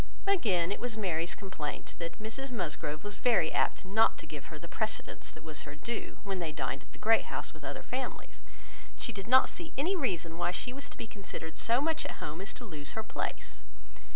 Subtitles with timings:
[0.25, 4.57] Again, it was Mary's complaint, that Mrs Musgrove was very apt not to give her
[4.57, 7.83] the precedence that was her due, when they dined at the Great House with other
[7.83, 8.41] families;
[8.93, 12.03] and she did not see any reason why she was to be considered so much
[12.05, 13.63] at home as to lose her place.